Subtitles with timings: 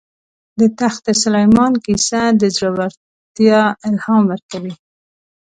[0.59, 4.73] د تخت سلیمان کیسه د زړه ورتیا الهام ورکوي.